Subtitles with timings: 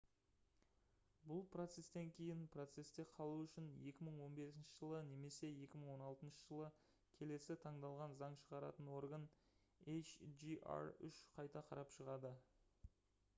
[1.31, 6.71] бұл процестен кейін процесте қалу үшін 2015 жылы немесе 2016 жылы
[7.21, 9.29] келесі таңдалған заң шығаратын орган
[9.85, 12.33] hjr-3 қайта қарап шығады